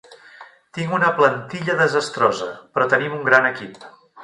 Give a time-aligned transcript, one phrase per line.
[0.77, 3.89] Tinc una plantilla desastrosa, però tenim un gran equip.